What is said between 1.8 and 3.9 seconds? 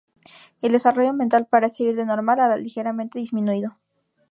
ir de normal a ligeramente disminuido.